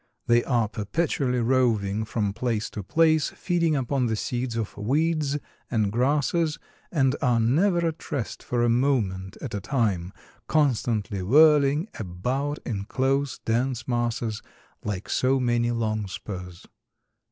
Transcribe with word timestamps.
They 0.25 0.43
are 0.45 0.67
perpetually 0.67 1.41
roving 1.41 2.05
from 2.05 2.33
place 2.33 2.71
to 2.71 2.81
place 2.81 3.29
feeding 3.29 3.75
upon 3.75 4.07
the 4.07 4.15
seeds 4.15 4.55
of 4.57 4.75
weeds 4.75 5.37
and 5.69 5.91
grasses 5.91 6.57
and 6.91 7.15
are 7.21 7.39
never 7.39 7.85
at 7.87 8.11
rest 8.11 8.41
for 8.41 8.63
a 8.63 8.67
moment 8.69 9.37
at 9.41 9.53
a 9.53 9.61
time, 9.61 10.11
constantly 10.47 11.21
whirling 11.21 11.87
about 11.99 12.57
in 12.65 12.85
close, 12.85 13.37
dense 13.45 13.87
masses, 13.87 14.41
like 14.83 15.07
so 15.07 15.39
many 15.39 15.69
longspurs." 15.69 16.65